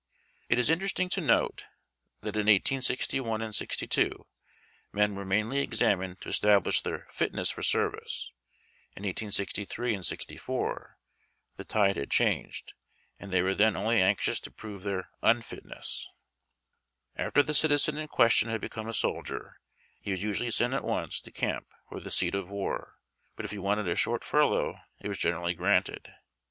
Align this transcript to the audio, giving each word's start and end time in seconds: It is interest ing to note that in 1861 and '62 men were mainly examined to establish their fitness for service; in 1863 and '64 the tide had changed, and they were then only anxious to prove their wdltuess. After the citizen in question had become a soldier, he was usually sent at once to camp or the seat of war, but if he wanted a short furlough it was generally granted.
It 0.49 0.57
is 0.57 0.71
interest 0.71 0.99
ing 0.99 1.09
to 1.09 1.21
note 1.21 1.65
that 2.21 2.33
in 2.35 2.47
1861 2.47 3.39
and 3.43 3.53
'62 3.55 4.25
men 4.91 5.13
were 5.13 5.23
mainly 5.25 5.59
examined 5.59 6.19
to 6.21 6.29
establish 6.29 6.81
their 6.81 7.05
fitness 7.11 7.51
for 7.51 7.61
service; 7.61 8.31
in 8.95 9.03
1863 9.03 9.93
and 9.93 10.03
'64 10.03 10.97
the 11.57 11.63
tide 11.65 11.97
had 11.97 12.09
changed, 12.09 12.73
and 13.19 13.31
they 13.31 13.43
were 13.43 13.53
then 13.53 13.75
only 13.75 14.01
anxious 14.01 14.39
to 14.39 14.49
prove 14.49 14.81
their 14.81 15.11
wdltuess. 15.21 16.07
After 17.15 17.43
the 17.43 17.53
citizen 17.53 17.97
in 17.99 18.07
question 18.07 18.49
had 18.49 18.59
become 18.59 18.87
a 18.87 18.95
soldier, 18.95 19.59
he 20.01 20.09
was 20.09 20.23
usually 20.23 20.49
sent 20.49 20.73
at 20.73 20.83
once 20.83 21.21
to 21.21 21.31
camp 21.31 21.67
or 21.91 21.99
the 21.99 22.09
seat 22.09 22.33
of 22.33 22.49
war, 22.49 22.95
but 23.35 23.45
if 23.45 23.51
he 23.51 23.59
wanted 23.59 23.87
a 23.87 23.95
short 23.95 24.23
furlough 24.23 24.79
it 24.99 25.09
was 25.09 25.19
generally 25.19 25.53
granted. 25.53 26.11